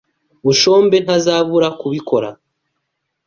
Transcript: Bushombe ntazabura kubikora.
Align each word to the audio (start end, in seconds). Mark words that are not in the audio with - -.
Bushombe 0.45 0.95
ntazabura 1.05 1.67
kubikora. 1.79 2.29